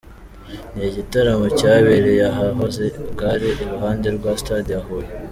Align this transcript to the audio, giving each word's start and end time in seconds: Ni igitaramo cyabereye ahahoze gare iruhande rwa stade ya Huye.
Ni 0.75 0.83
igitaramo 0.89 1.47
cyabereye 1.59 2.21
ahahoze 2.31 2.83
gare 3.19 3.49
iruhande 3.63 4.07
rwa 4.17 4.31
stade 4.41 4.71
ya 4.75 4.81
Huye. 4.85 5.09